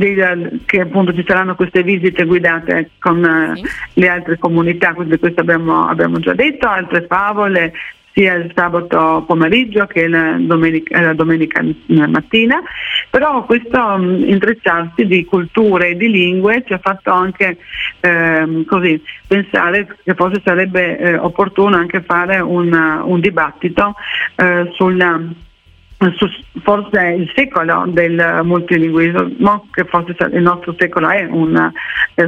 che 0.65 0.79
appunto 0.79 1.13
ci 1.13 1.23
saranno 1.25 1.55
queste 1.55 1.83
visite 1.83 2.25
guidate 2.25 2.91
con 2.99 3.53
sì. 3.55 3.63
le 3.99 4.07
altre 4.07 4.37
comunità, 4.37 4.93
di 4.97 5.17
questo 5.17 5.41
abbiamo, 5.41 5.87
abbiamo, 5.87 6.19
già 6.19 6.33
detto, 6.33 6.67
altre 6.67 7.05
favole 7.07 7.73
sia 8.15 8.33
il 8.35 8.49
sabato 8.55 9.25
pomeriggio 9.27 9.85
che 9.87 10.07
la 10.07 10.37
domenica, 10.39 11.01
la 11.01 11.13
domenica 11.13 11.61
mattina, 11.87 12.61
però 13.09 13.43
questo 13.43 13.77
um, 13.77 14.23
intrecciarsi 14.25 15.05
di 15.05 15.25
culture 15.25 15.89
e 15.89 15.97
di 15.97 16.09
lingue 16.09 16.63
ci 16.65 16.71
ha 16.71 16.77
fatto 16.77 17.11
anche 17.11 17.57
eh, 17.99 18.63
così, 18.65 19.03
pensare 19.27 19.97
che 20.01 20.13
forse 20.13 20.41
sarebbe 20.45 20.97
eh, 20.97 21.17
opportuno 21.17 21.75
anche 21.75 22.01
fare 22.03 22.39
una, 22.39 23.03
un 23.03 23.19
dibattito 23.19 23.95
eh, 24.37 24.69
sulla 24.75 25.19
forse 26.61 27.01
il 27.17 27.31
secolo 27.33 27.85
del 27.87 28.41
multilinguismo, 28.43 29.67
che 29.71 29.85
forse 29.85 30.15
il 30.33 30.41
nostro 30.41 30.75
secolo 30.77 31.09
è 31.09 31.23
un 31.23 31.71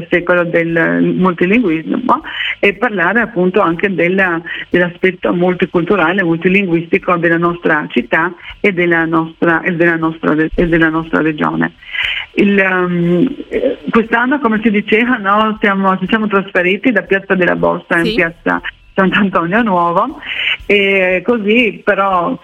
secolo 0.09 0.43
del 0.45 1.13
multilinguismo, 1.17 2.23
e 2.59 2.73
parlare 2.73 3.19
appunto 3.19 3.61
anche 3.61 3.93
della, 3.93 4.41
dell'aspetto 4.69 5.33
multiculturale, 5.33 6.23
multilinguistico 6.23 7.17
della 7.17 7.37
nostra 7.37 7.85
città 7.89 8.33
e 8.59 8.71
della 8.71 9.05
nostra, 9.05 9.61
e 9.61 9.73
della 9.73 9.97
nostra, 9.97 10.33
e 10.33 10.67
della 10.67 10.89
nostra 10.89 11.21
regione. 11.21 11.73
Il, 12.35 12.57
um, 12.57 13.35
quest'anno, 13.89 14.39
come 14.39 14.59
si 14.63 14.71
diceva, 14.71 15.17
no, 15.17 15.57
siamo, 15.59 15.97
ci 15.97 16.07
siamo 16.07 16.27
trasferiti 16.27 16.91
da 16.91 17.01
Piazza 17.01 17.35
della 17.35 17.55
Borsa 17.55 18.01
sì. 18.01 18.09
in 18.09 18.15
Piazza 18.15 18.61
Sant'Antonio 18.93 19.61
Nuovo 19.61 20.19
e 20.65 21.21
così 21.23 21.81
però 21.83 22.37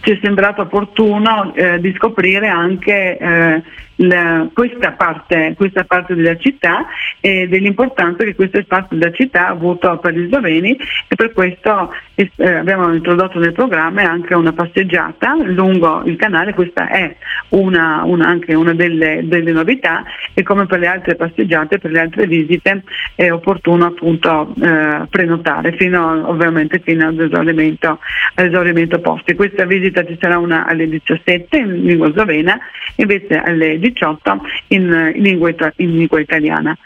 ci 0.00 0.12
è 0.12 0.18
sembrato 0.22 0.62
opportuno 0.62 1.52
eh, 1.54 1.78
di 1.80 1.92
scoprire 1.96 2.48
anche 2.48 3.18
eh, 3.18 3.62
la, 4.00 4.48
questa, 4.52 4.92
parte, 4.92 5.54
questa, 5.56 5.84
parte, 5.84 6.14
della 6.14 6.36
città 6.36 6.86
e 7.20 7.46
dell'importanza 7.48 8.24
che 8.24 8.34
questa 8.34 8.62
parte 8.66 8.96
della 8.96 9.12
città 9.12 9.46
ha 9.46 9.50
avuto 9.50 9.98
per 9.98 10.14
gli 10.14 10.26
sloveni 10.26 10.74
e 10.74 11.14
per 11.14 11.32
questo 11.32 11.92
eh, 12.14 12.30
abbiamo 12.50 12.92
introdotto 12.94 13.38
nel 13.38 13.52
programma 13.52 14.02
anche 14.02 14.34
una 14.34 14.52
passeggiata 14.52 15.36
lungo 15.42 16.02
il 16.04 16.16
canale, 16.16 16.54
questa 16.54 16.88
è 16.88 17.14
una, 17.50 18.02
una, 18.04 18.26
anche 18.26 18.54
una 18.54 18.72
delle, 18.72 19.20
delle, 19.24 19.52
novità 19.52 20.04
e 20.32 20.42
come 20.42 20.66
per 20.66 20.78
le 20.78 20.86
altre 20.86 21.16
passeggiate, 21.16 21.78
per 21.78 21.90
le 21.90 22.00
altre 22.00 22.26
visite 22.26 22.82
è 23.14 23.30
opportuno 23.30 23.86
appunto 23.86 24.54
eh, 24.62 25.06
prenotare 25.10 25.72
fino 25.76 26.28
ovviamente 26.28 26.80
fino 26.82 27.08
all'esaurimento, 27.08 27.98
all'esaurimento 28.34 28.98
posti. 29.00 29.34
Questa 29.34 29.64
visita 29.64 29.89
ci 29.92 30.16
sarà 30.20 30.38
una 30.38 30.66
alle 30.66 30.88
17 30.88 31.56
in 31.56 31.84
lingua 31.84 32.10
slovena, 32.12 32.58
invece 32.96 33.36
alle 33.36 33.78
18 33.78 33.98
18 34.00 34.40
in, 34.68 35.12
in, 35.14 35.22
lingua, 35.22 35.50
in 35.76 35.96
lingua, 35.96 36.20
italiana. 36.20 36.76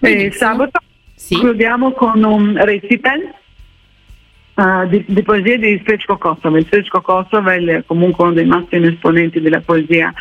E 0.00 0.30
sabato 0.32 0.80
sì. 1.14 1.36
chiudiamo 1.36 1.92
con 1.92 2.22
un 2.22 2.62
recital 2.62 3.20
uh, 4.54 4.86
di, 4.88 5.04
di, 5.06 5.22
poesie 5.22 5.58
di 5.58 5.80
Srečko 5.84 6.18
Kosovel. 6.18 6.66
Srečko 6.66 7.00
Kosovel 7.00 7.68
è 7.68 7.84
comunque 7.86 8.24
uno 8.24 8.34
dei 8.34 8.46
massimi 8.46 8.88
esponenti 8.88 9.40
della 9.40 9.60
poesia 9.60 10.12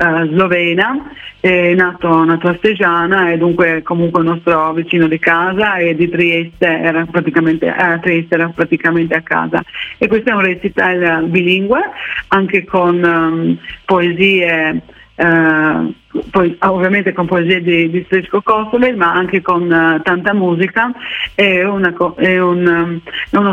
Uh, 0.00 0.28
slovena, 0.28 1.10
è 1.40 1.74
nato, 1.74 2.24
nato 2.24 2.46
a 2.46 2.54
Stegiana 2.58 3.32
e 3.32 3.36
dunque 3.36 3.82
comunque 3.82 4.20
il 4.20 4.28
nostro 4.28 4.72
vicino 4.72 5.08
di 5.08 5.18
casa 5.18 5.74
e 5.78 5.96
di 5.96 6.08
Trieste 6.08 6.66
era 6.66 7.04
praticamente, 7.04 7.66
eh, 7.66 7.98
Trieste 8.00 8.34
era 8.36 8.48
praticamente 8.48 9.16
a 9.16 9.22
casa. 9.22 9.60
E 9.98 10.06
questo 10.06 10.30
è 10.30 10.34
un 10.34 10.42
recital 10.42 11.24
bilingue, 11.24 11.80
anche 12.28 12.64
con 12.64 13.02
um, 13.02 13.58
poesie 13.84 14.82
eh, 15.20 15.94
poi 16.30 16.56
ovviamente 16.60 17.12
con 17.12 17.26
poesie 17.26 17.60
di, 17.60 17.90
di 17.90 18.04
Strisco 18.04 18.40
Kosovel 18.40 18.96
ma 18.96 19.12
anche 19.12 19.42
con 19.42 19.62
uh, 19.64 20.00
tanta 20.02 20.32
musica 20.32 20.92
è, 21.34 21.64
una, 21.64 21.92
è, 22.16 22.38
un, 22.38 23.00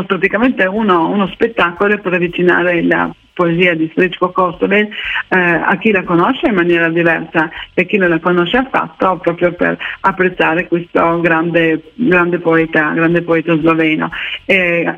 praticamente 0.06 0.64
uno, 0.64 1.08
uno, 1.08 1.26
spettacolo 1.26 1.98
per 1.98 2.12
avvicinare 2.14 2.84
la 2.84 3.12
poesia 3.36 3.74
di 3.74 3.86
Strisco 3.92 4.30
Kosovel 4.30 4.88
eh, 5.28 5.38
a 5.38 5.76
chi 5.76 5.92
la 5.92 6.02
conosce 6.04 6.46
in 6.46 6.54
maniera 6.54 6.88
diversa 6.88 7.50
e 7.74 7.84
chi 7.84 7.98
non 7.98 8.08
la 8.08 8.18
conosce 8.18 8.56
affatto 8.56 9.18
proprio 9.18 9.52
per 9.52 9.76
apprezzare 10.00 10.66
questo 10.66 11.20
grande, 11.20 11.92
grande, 11.94 12.38
poeta, 12.38 12.92
grande 12.92 13.20
poeta 13.20 13.54
sloveno. 13.58 14.10
E, 14.46 14.90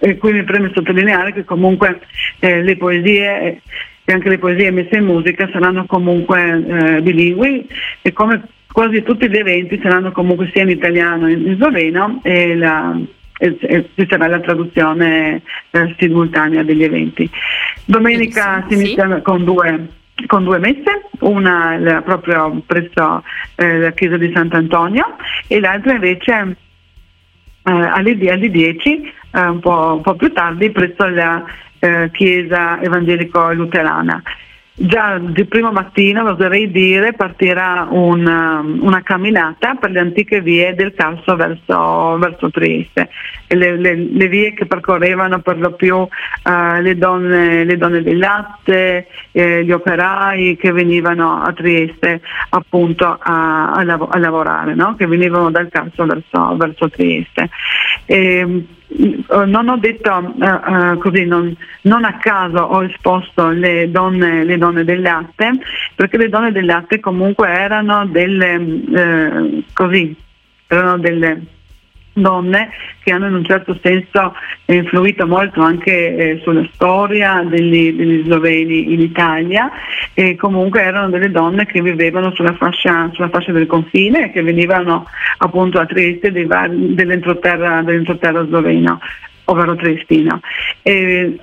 e 0.00 0.16
qui 0.18 0.32
mi 0.32 0.42
preme 0.42 0.72
sottolineare 0.74 1.32
che 1.32 1.44
comunque 1.44 2.00
eh, 2.40 2.60
le 2.62 2.76
poesie 2.76 3.60
e 4.04 4.12
anche 4.12 4.28
le 4.28 4.38
poesie 4.38 4.70
messe 4.72 4.96
in 4.96 5.04
musica 5.04 5.48
saranno 5.52 5.86
comunque 5.86 6.64
eh, 6.66 7.02
bilingui 7.02 7.68
e 8.02 8.12
come 8.12 8.42
quasi 8.72 9.02
tutti 9.02 9.28
gli 9.28 9.36
eventi 9.36 9.78
saranno 9.80 10.10
comunque 10.10 10.50
sia 10.52 10.62
in 10.62 10.70
italiano 10.70 11.26
che 11.26 11.32
in 11.32 11.54
sloveno 11.56 12.20
e, 12.22 12.56
la, 12.56 12.98
e, 13.38 13.56
e 13.60 13.90
ci 13.94 14.06
sarà 14.08 14.26
la 14.26 14.40
traduzione 14.40 15.42
eh, 15.70 15.94
simultanea 15.98 16.62
degli 16.62 16.84
eventi. 16.84 17.28
Domenica 17.84 18.64
sì, 18.68 18.74
si 18.76 18.82
inizia 18.82 19.16
sì. 19.16 19.22
con 19.22 19.44
due 19.44 19.88
con 20.26 20.44
due 20.44 20.58
messe, 20.58 21.08
una 21.20 21.76
la, 21.78 22.00
proprio 22.00 22.62
presso 22.64 23.22
eh, 23.56 23.78
la 23.78 23.90
chiesa 23.92 24.16
di 24.16 24.32
Sant'Antonio 24.34 25.16
e 25.46 25.60
l'altra 25.60 25.92
invece 25.92 26.56
eh, 27.62 27.70
alle, 27.70 28.16
alle 28.30 28.50
10, 28.50 29.12
eh, 29.32 29.40
un 29.40 29.60
po', 29.60 29.94
un, 29.96 30.00
po', 30.00 30.14
più 30.14 30.32
tardi, 30.32 30.70
presso 30.70 31.06
la 31.08 31.44
eh, 31.80 32.10
chiesa 32.12 32.80
evangelico-luterana. 32.80 34.22
Già 34.78 35.16
di 35.18 35.46
primo 35.46 35.72
mattino, 35.72 36.28
oserei 36.28 36.70
dire, 36.70 37.14
partirà 37.14 37.88
una, 37.90 38.58
um, 38.58 38.78
una, 38.82 39.02
camminata 39.02 39.74
per 39.74 39.90
le 39.90 40.00
antiche 40.00 40.42
vie 40.42 40.74
del 40.74 40.92
Carso 40.92 41.34
verso, 41.34 42.18
verso 42.18 42.50
Trieste, 42.50 43.08
le, 43.46 43.78
le, 43.78 43.94
le, 43.94 44.28
vie 44.28 44.52
che 44.52 44.66
percorrevano 44.66 45.40
per 45.40 45.58
lo 45.58 45.72
più 45.72 45.96
uh, 45.96 46.80
le, 46.82 46.94
donne, 46.98 47.64
le, 47.64 47.78
donne, 47.78 48.02
del 48.02 48.18
latte, 48.18 49.06
eh, 49.32 49.64
gli 49.64 49.72
operai 49.72 50.58
che 50.58 50.72
venivano 50.72 51.40
a 51.40 51.54
Trieste 51.54 52.20
appunto 52.50 53.16
a, 53.18 53.72
a, 53.72 53.82
lav- 53.82 54.14
a 54.14 54.18
lavorare, 54.18 54.74
no? 54.74 54.94
che 54.94 55.06
venivano 55.06 55.50
dal 55.50 55.70
Carso 55.70 56.04
verso, 56.04 56.54
verso 56.58 56.90
Trieste. 56.90 57.48
E, 58.04 58.66
non 59.46 59.68
ho 59.68 59.76
detto 59.76 60.10
uh, 60.12 60.98
così, 60.98 61.24
non, 61.24 61.54
non, 61.82 62.04
a 62.04 62.16
caso 62.18 62.58
ho 62.58 62.84
esposto 62.84 63.48
le 63.50 63.90
donne, 63.90 64.44
le 64.44 64.58
donne, 64.58 64.84
del 64.84 65.00
latte, 65.00 65.50
perché 65.94 66.16
le 66.16 66.28
donne 66.28 66.52
del 66.52 66.64
latte 66.64 67.00
comunque 67.00 67.48
erano 67.48 68.06
delle, 68.06 68.56
uh, 68.56 69.64
così, 69.72 70.14
erano 70.68 70.98
delle 70.98 71.42
donne 72.16 72.70
che 73.02 73.12
hanno 73.12 73.26
in 73.26 73.34
un 73.34 73.44
certo 73.44 73.78
senso 73.82 74.34
influito 74.66 75.26
molto 75.26 75.60
anche 75.60 76.16
eh, 76.16 76.40
sulla 76.42 76.66
storia 76.72 77.42
degli, 77.46 77.92
degli, 77.92 78.24
sloveni 78.24 78.92
in 78.92 79.00
Italia 79.00 79.70
e 80.14 80.34
comunque 80.36 80.82
erano 80.82 81.10
delle 81.10 81.30
donne 81.30 81.66
che 81.66 81.82
vivevano 81.82 82.32
sulla 82.34 82.54
fascia, 82.54 83.10
sulla 83.12 83.28
fascia 83.28 83.52
del 83.52 83.66
confine 83.66 84.24
e 84.24 84.32
che 84.32 84.42
venivano 84.42 85.06
appunto 85.38 85.78
a 85.78 85.86
Trieste 85.86 86.32
dell'entroterra, 86.32 87.82
dell'entroterra 87.82 88.44
sloveno, 88.46 89.00
ovvero 89.44 89.76
triestino. 89.76 90.40
E, 90.82 91.38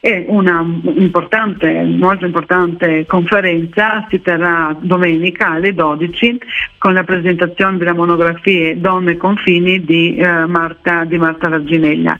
e 0.00 0.24
una 0.28 0.64
importante, 0.96 1.82
molto 1.82 2.24
importante 2.24 3.04
conferenza 3.06 4.06
si 4.08 4.20
terrà 4.22 4.74
domenica 4.80 5.50
alle 5.50 5.74
12 5.74 6.40
con 6.78 6.94
la 6.94 7.04
presentazione 7.04 7.76
della 7.76 7.92
monografia 7.92 8.74
Donne 8.76 9.12
e 9.12 9.16
confini 9.18 9.84
di, 9.84 10.16
eh, 10.16 10.46
Marta, 10.46 11.04
di 11.04 11.18
Marta 11.18 11.50
Ragginella. 11.50 12.16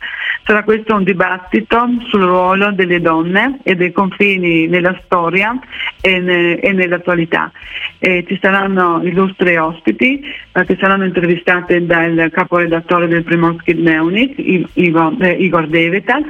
Sarà 0.51 0.65
questo 0.65 0.97
un 0.97 1.05
dibattito 1.05 1.89
sul 2.09 2.23
ruolo 2.23 2.73
delle 2.73 3.01
donne 3.01 3.61
e 3.63 3.77
dei 3.77 3.93
confini 3.93 4.67
nella 4.67 5.01
storia 5.05 5.57
e, 6.01 6.19
ne, 6.19 6.59
e 6.59 6.73
nell'attualità. 6.73 7.53
E 8.01 8.25
ci 8.27 8.37
saranno 8.43 9.01
illustri 9.05 9.57
ospiti 9.57 10.21
eh, 10.51 10.65
che 10.65 10.77
saranno 10.81 11.05
intervistate 11.05 11.87
dal 11.87 12.31
caporedattore 12.33 13.07
del 13.07 13.23
Primorsky 13.23 13.75
Dnevnik, 13.75 14.35
Igor, 14.73 15.15
eh, 15.21 15.35
Igor 15.35 15.69
Devetas, 15.69 16.25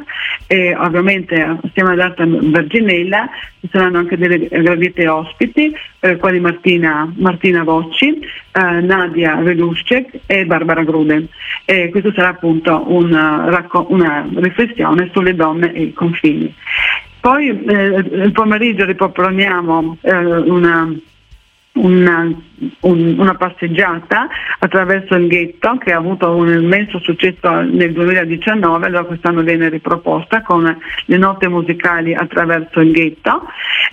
e 0.46 0.76
ovviamente 0.76 1.40
assieme 1.62 1.92
ad 1.92 2.00
Arta 2.00 2.26
Verginella 2.26 3.26
ci 3.60 3.68
saranno 3.72 3.98
anche 3.98 4.18
delle 4.18 4.48
gradite 4.48 5.08
ospiti 5.08 5.74
eh, 6.00 6.16
quali 6.16 6.40
Martina, 6.40 7.10
Martina 7.16 7.62
Vocci, 7.62 8.09
eh, 8.52 8.80
Nadia 8.80 9.36
Veluscek 9.36 10.20
e 10.26 10.46
Barbara 10.46 10.84
Gruden. 10.84 11.28
E 11.64 11.88
questo 11.90 12.12
sarà 12.12 12.28
appunto 12.28 12.84
una, 12.88 13.64
una 13.88 14.28
riflessione 14.36 15.10
sulle 15.12 15.34
donne 15.34 15.72
e 15.72 15.82
i 15.82 15.92
confini. 15.92 16.54
Poi 17.20 17.48
eh, 17.48 17.96
il 18.24 18.32
pomeriggio 18.32 18.86
riproponiamo 18.86 19.98
eh, 20.00 20.16
una 20.16 20.90
una, 21.72 22.28
un, 22.80 23.14
una, 23.18 23.34
passeggiata 23.34 24.28
attraverso 24.58 25.14
il 25.14 25.28
ghetto 25.28 25.78
che 25.78 25.92
ha 25.92 25.98
avuto 25.98 26.34
un 26.34 26.48
immenso 26.48 26.98
successo 26.98 27.60
nel 27.60 27.92
2019, 27.92 28.86
allora 28.86 29.04
quest'anno 29.04 29.42
viene 29.42 29.68
riproposta 29.68 30.42
con 30.42 30.64
le 31.04 31.16
note 31.16 31.48
musicali 31.48 32.12
attraverso 32.12 32.80
il 32.80 32.90
ghetto 32.90 33.44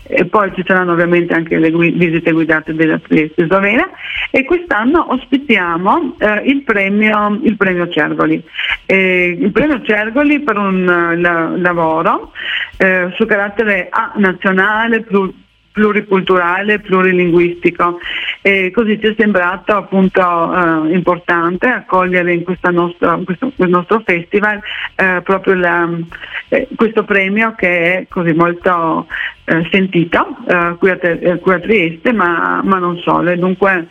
e 0.03 0.25
poi 0.25 0.51
ci 0.55 0.63
saranno 0.65 0.93
ovviamente 0.93 1.33
anche 1.33 1.59
le 1.59 1.69
gui- 1.69 1.91
visite 1.91 2.31
guidate 2.31 2.73
della 2.73 2.99
Slovena 3.35 3.87
e 4.31 4.43
quest'anno 4.43 5.13
ospitiamo 5.13 6.15
eh, 6.17 6.41
il, 6.45 6.63
premio, 6.63 7.39
il, 7.43 7.57
premio, 7.57 7.87
Cergoli. 7.89 8.43
Eh, 8.85 9.37
il 9.39 9.51
premio 9.51 9.81
Cergoli 9.83 10.39
per 10.39 10.57
un 10.57 10.83
la, 11.21 11.55
lavoro 11.55 12.31
eh, 12.77 13.11
su 13.15 13.25
carattere 13.25 13.87
A 13.89 14.13
nazionale, 14.15 15.01
plur- 15.01 15.33
pluriculturale, 15.77 16.79
plurilinguistico 16.79 17.99
e 18.41 18.71
così 18.71 18.99
ci 18.99 19.07
è 19.07 19.15
sembrato 19.17 19.75
appunto 19.75 20.21
eh, 20.21 20.93
importante 20.93 21.67
accogliere 21.67 22.33
in 22.33 22.43
nostro, 22.71 23.21
questo, 23.23 23.51
nostro 23.55 24.01
festival 24.05 24.59
eh, 24.95 25.21
proprio 25.23 25.55
la, 25.55 25.89
eh, 26.49 26.67
questo 26.75 27.03
premio 27.03 27.55
che 27.55 27.93
è 27.93 28.05
così 28.07 28.33
molto 28.33 29.07
eh, 29.49 29.65
sentito 29.71 30.35
eh, 30.45 30.75
qui 30.77 30.89
a, 30.89 30.99
eh, 31.01 31.39
qui, 31.39 31.53
a, 31.53 31.59
Trieste, 31.59 32.11
ma, 32.11 32.59
ma 32.65 32.79
non 32.79 32.97
solo. 32.97 33.29
E 33.29 33.37
dunque 33.37 33.87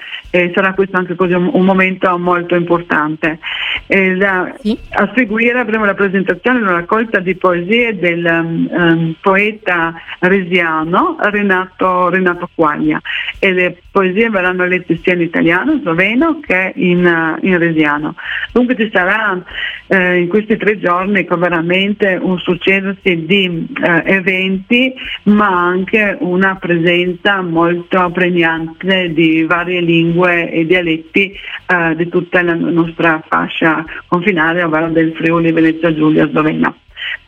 sarà 0.53 0.75
questo 0.75 0.99
anche 0.99 1.15
così 1.15 1.33
un, 1.33 1.49
un 1.50 1.65
momento 1.65 2.19
molto 2.19 2.55
importante. 2.55 3.38
La, 3.87 4.55
sì. 4.61 4.79
A 4.91 5.11
seguire 5.15 5.59
avremo 5.59 5.87
la 5.87 5.95
presentazione 5.95 6.59
di 6.59 6.65
una 6.65 6.75
raccolta 6.75 7.21
di 7.21 7.35
poesie 7.37 7.99
del 7.99 8.25
um, 8.25 9.15
poeta 9.19 9.95
resiano 10.19 11.17
Renato, 11.21 12.11
Renato 12.11 12.50
Quaglia 12.55 13.00
e 13.38 13.53
le 13.53 13.79
poesie 13.91 14.29
verranno 14.37 14.66
lette 14.66 14.99
sia 15.02 15.14
in 15.14 15.23
italiano, 15.23 15.78
sloveno 15.81 16.40
che 16.40 16.73
in, 16.76 17.38
in 17.40 17.59
resiano. 17.59 18.14
Dunque 18.52 18.76
ci 18.76 18.90
sarà 18.93 19.43
eh, 19.87 20.19
in 20.19 20.28
questi 20.28 20.57
tre 20.57 20.78
giorni 20.78 21.26
veramente 21.28 22.19
un 22.21 22.38
succedersi 22.38 23.25
di 23.25 23.66
eh, 23.83 24.02
eventi, 24.05 24.93
ma 25.25 25.49
anche 25.49 26.16
una 26.21 26.57
presenza 26.57 27.40
molto 27.40 28.11
pregnante 28.11 29.12
di 29.12 29.45
varie 29.45 29.81
lingue 29.81 30.50
e 30.50 30.66
dialetti 30.66 31.33
eh, 31.66 31.97
di 31.97 32.09
tutta 32.09 32.43
la 32.43 32.55
nostra 32.55 33.23
fascia 33.26 33.85
confinare, 34.07 34.62
ovvero 34.62 34.88
del 34.88 35.12
Friuli 35.14 35.52
Venezia 35.52 35.95
Giulia 35.95 36.28
Slovena. 36.28 36.75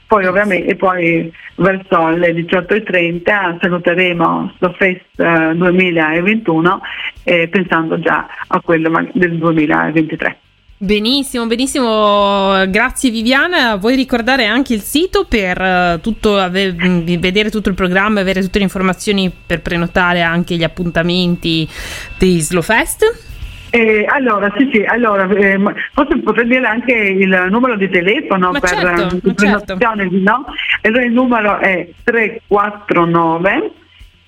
Poi 0.09 0.25
ovviamente 0.25 0.75
poi 0.75 1.31
verso 1.57 2.09
le 2.09 2.33
18.30 2.33 3.59
saluteremo 3.61 4.55
Stofest 4.57 5.21
eh, 5.21 5.53
2021 5.55 6.81
eh, 7.25 7.49
pensando 7.49 8.01
già 8.01 8.27
a 8.47 8.61
quello 8.63 8.91
del 9.13 9.37
2023. 9.37 10.39
Benissimo, 10.81 11.45
benissimo, 11.47 12.65
grazie 12.71 13.11
Viviana. 13.11 13.77
Vuoi 13.77 13.97
ricordare 13.97 14.47
anche 14.47 14.73
il 14.73 14.81
sito 14.81 15.27
per 15.27 15.61
uh, 15.61 16.01
tutto, 16.01 16.39
ave- 16.39 16.73
vedere 16.73 17.51
tutto 17.51 17.69
il 17.69 17.75
programma 17.75 18.21
e 18.21 18.23
avere 18.23 18.41
tutte 18.41 18.59
le 18.59 18.65
informazioni 18.65 19.31
per 19.45 19.61
prenotare 19.61 20.23
anche 20.23 20.55
gli 20.55 20.63
appuntamenti 20.63 21.69
di 22.17 22.41
Slowfest? 22.41 23.28
Eh, 23.71 24.05
allora, 24.09 24.53
sì, 24.57 24.71
sì, 24.73 24.83
allora, 24.83 25.29
eh, 25.29 25.59
forse 25.93 26.19
potrei 26.21 26.47
dire 26.47 26.67
anche 26.67 26.93
il 26.93 27.49
numero 27.51 27.77
di 27.77 27.89
telefono 27.91 28.53
ma 28.53 28.61
per 28.61 28.71
certo, 28.71 29.17
uh, 29.23 29.35
prenotazione, 29.35 30.03
certo. 30.03 30.19
no? 30.19 30.47
Allora 30.83 31.05
il 31.05 31.13
numero 31.13 31.59
è 31.59 31.89
349 32.05 33.71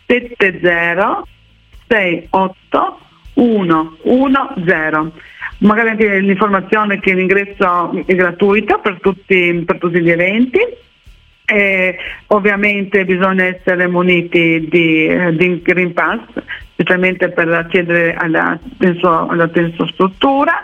70 0.07 1.23
68 1.89 2.99
110 3.35 5.13
magari 5.61 5.91
anche 5.91 6.19
l'informazione 6.21 7.01
che 7.01 7.15
l'ingresso 7.15 8.05
è 8.05 8.15
gratuito 8.15 8.79
per 8.81 8.99
tutti, 9.01 9.63
per 9.65 9.79
tutti 9.79 10.01
gli 10.01 10.11
eventi. 10.11 10.61
E 11.45 11.97
ovviamente 12.29 13.05
bisogna 13.05 13.45
essere 13.45 13.89
muniti 13.89 14.69
di, 14.71 15.37
di 15.37 15.61
Green 15.63 15.93
Pass, 15.93 16.21
specialmente 16.81 17.29
per 17.29 17.49
accedere 17.49 18.15
alla, 18.15 18.59
tenso, 18.79 19.29
alla 19.29 19.49
tensostruttura. 19.49 20.63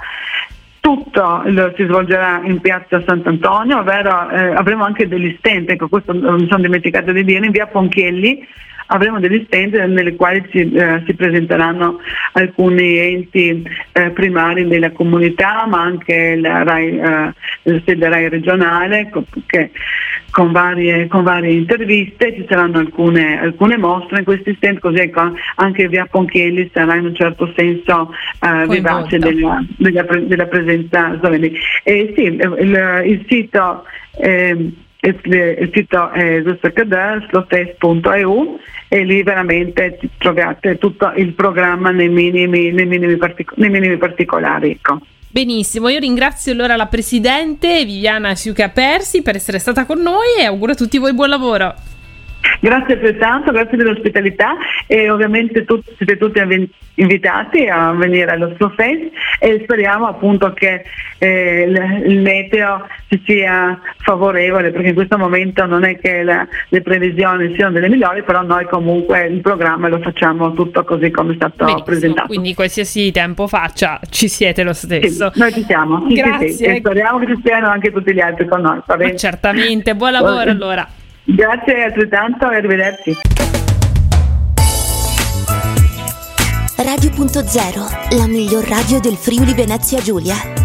Tutto 0.81 1.43
si 1.77 1.85
svolgerà 1.85 2.41
in 2.45 2.61
piazza 2.61 3.03
Sant'Antonio, 3.05 3.79
ovvero 3.79 4.31
eh, 4.31 4.55
avremo 4.55 4.85
anche 4.85 5.09
degli 5.09 5.35
stand, 5.39 5.69
ecco 5.69 5.89
questo 5.89 6.15
mi 6.15 6.47
sono 6.47 6.63
dimenticato 6.63 7.13
di 7.13 7.25
dire, 7.25 7.45
in 7.45 7.51
via 7.51 7.67
Ponchielli 7.67 8.47
avremo 8.87 9.19
degli 9.19 9.45
stand 9.47 9.75
nelle 9.75 10.15
quali 10.15 10.47
si, 10.53 10.73
eh, 10.73 11.03
si 11.05 11.15
presenteranno 11.15 11.99
alcuni 12.33 12.99
enti 12.99 13.69
eh, 13.93 14.11
primari 14.11 14.69
della 14.69 14.93
comunità, 14.93 15.67
ma 15.67 15.81
anche 15.81 16.37
la, 16.37 16.63
RAI, 16.63 16.99
eh, 16.99 17.33
la 17.63 17.81
sede 17.85 18.09
RAI 18.09 18.29
regionale 18.29 19.11
che, 19.47 19.71
con, 20.37 20.53
varie, 20.53 21.09
con, 21.09 21.23
varie, 21.23 21.51
interviste, 21.51 22.35
ci 22.35 22.45
saranno 22.47 22.77
alcune, 22.77 23.41
alcune, 23.41 23.79
mostre 23.79 24.19
in 24.19 24.25
questi 24.27 24.55
stand, 24.57 24.81
così 24.81 24.99
ecco, 24.99 25.33
anche 25.55 25.89
via 25.89 26.05
Ponchielli 26.05 26.71
sarà 26.75 26.97
in 26.97 27.07
un 27.07 27.15
certo 27.15 27.51
senso 27.57 28.13
eh, 28.43 28.67
vivace 28.69 29.17
della, 29.17 29.65
della, 29.79 30.03
della, 30.03 30.45
presenza 30.45 31.17
slovena. 31.17 31.47
E 31.83 32.13
sì, 32.15 32.25
il, 32.25 33.03
il 33.07 33.25
sito 33.27 33.85
eh, 34.19 34.73
il 35.01 35.71
sito 35.73 36.11
è 36.11 36.43
slotest.eu 37.31 38.61
e 38.89 39.05
lì 39.05 39.23
veramente 39.23 39.99
trovate 40.19 40.77
tutto 40.77 41.13
il 41.17 41.33
programma 41.33 41.91
nei 41.93 42.11
minimi, 42.11 42.73
nei 42.73 42.85
minimi, 42.85 43.17
partic- 43.17 43.57
nei 43.57 43.71
minimi 43.71 43.97
particolari. 43.97 44.73
Ecco. 44.73 44.99
Benissimo, 45.37 45.91
io 45.91 45.99
ringrazio 45.99 46.53
allora 46.53 46.77
la 46.77 46.87
Presidente 46.87 47.85
Viviana 47.85 48.35
Siuca 48.35 48.71
Persi 48.71 49.21
per 49.21 49.37
essere 49.37 49.59
stata 49.59 49.85
con 49.85 50.01
noi 50.01 50.39
e 50.39 50.47
auguro 50.47 50.73
a 50.73 50.75
tutti 50.75 50.97
voi 50.97 51.13
buon 51.13 51.29
lavoro. 51.29 51.75
Grazie 52.61 52.95
altrettanto, 52.95 53.53
grazie 53.53 53.77
dell'ospitalità 53.77 54.57
e 54.87 55.11
ovviamente 55.11 55.65
tutti, 55.65 55.93
siete 55.97 56.17
tutti 56.17 56.41
invitati 56.95 57.67
a 57.67 57.93
venire 57.93 58.31
allo 58.31 58.53
Snowfest 58.57 59.11
e 59.41 59.61
speriamo 59.63 60.07
appunto 60.07 60.53
che 60.53 60.85
eh, 61.19 61.63
il, 61.69 62.03
il, 62.07 62.21
meteo 62.21 62.87
ci 63.09 63.23
sia 63.25 63.79
favorevole 63.99 64.71
perché 64.71 64.89
in 64.89 64.95
questo 64.95 65.19
momento 65.19 65.65
non 65.67 65.85
è 65.85 65.99
che 65.99 66.23
la, 66.23 66.47
le 66.69 66.83
previsioni 66.83 67.55
siano 67.55 67.73
delle 67.73 67.89
migliori, 67.89 68.23
però 68.23 68.43
noi 68.43 68.67
comunque 68.67 69.27
il 69.27 69.41
programma 69.41 69.89
lo 69.89 69.99
facciamo 70.01 70.53
tutto 70.55 70.85
così 70.85 71.11
come 71.11 71.33
è 71.33 71.37
stato 71.37 71.65
Benissimo, 71.65 71.85
presentato. 71.85 72.27
Quindi 72.29 72.55
qualsiasi 72.55 73.11
tempo 73.11 73.47
faccia 73.47 74.01
ci 74.11 74.29
siete 74.29 74.63
lo 74.63 74.73
stesso. 74.73 75.31
Sì, 75.33 75.39
noi 75.39 75.53
ci 75.53 75.65
siamo. 75.65 76.07
Sì, 76.09 76.15
Grazie. 76.15 76.49
Sì, 76.51 76.65
e 76.65 76.77
speriamo 76.79 77.19
che 77.19 77.27
ci 77.27 77.41
siano 77.45 77.69
anche 77.69 77.93
tutti 77.93 78.13
gli 78.13 78.21
altri 78.21 78.47
con 78.47 78.61
noi. 78.61 79.17
certamente, 79.17 79.95
buon 79.95 80.13
lavoro 80.13 80.51
allora. 80.51 80.89
Grazie 81.29 81.83
altrettanto 81.83 82.49
e 82.51 82.57
arrivederci. 82.57 83.17
Radio.0, 86.77 88.17
la 88.17 88.27
miglior 88.29 88.65
radio 88.69 89.01
del 89.01 89.17
Friuli 89.17 89.53
Venezia 89.53 90.01
Giulia. 90.01 90.56